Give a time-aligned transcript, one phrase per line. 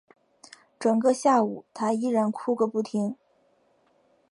[0.79, 3.15] 整个下午她依然哭个不停